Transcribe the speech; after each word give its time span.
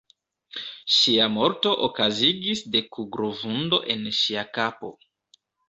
Ŝia 0.95 1.27
morto 1.33 1.73
okazigis 1.89 2.65
de 2.77 2.83
kuglo-vundo 2.97 3.83
en 3.97 4.05
ŝia 4.23 4.49
kapo. 4.59 4.95